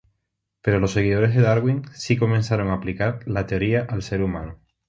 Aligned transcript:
Pero 0.63 0.79
los 0.79 0.93
seguidores 0.93 1.35
de 1.35 1.41
Darwin 1.43 1.83
sí 1.93 2.17
comenzaron 2.17 2.69
a 2.69 2.73
aplicar 2.73 3.19
la 3.27 3.45
teoría 3.45 3.85
al 3.87 4.01
ser 4.01 4.23
humano. 4.23 4.57